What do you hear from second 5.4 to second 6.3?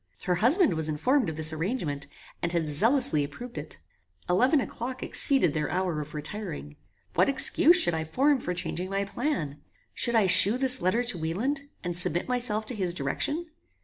their hour of